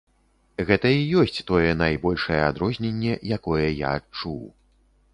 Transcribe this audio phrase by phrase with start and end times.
[0.69, 4.41] Гэта і ёсць тое найбольшае адрозненне, якое я адчуў.